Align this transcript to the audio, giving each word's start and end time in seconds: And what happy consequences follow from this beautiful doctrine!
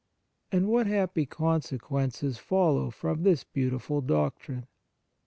And 0.51 0.67
what 0.67 0.87
happy 0.87 1.27
consequences 1.27 2.39
follow 2.39 2.89
from 2.89 3.21
this 3.21 3.43
beautiful 3.43 4.01
doctrine! 4.01 4.65